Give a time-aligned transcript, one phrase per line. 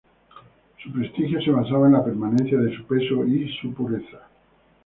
[0.81, 4.25] Su prestigio se basaba en la permanencia de su peso y su pureza.